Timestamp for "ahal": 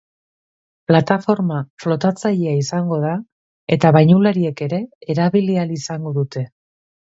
5.63-5.79